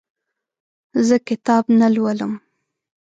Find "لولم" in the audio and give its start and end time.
1.93-2.33